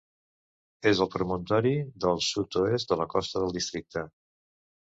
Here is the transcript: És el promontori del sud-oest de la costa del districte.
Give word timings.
És 0.91 1.01
el 1.05 1.09
promontori 1.15 1.73
del 2.05 2.23
sud-oest 2.31 2.95
de 2.95 3.01
la 3.03 3.07
costa 3.15 3.45
del 3.45 3.55
districte. 3.59 4.07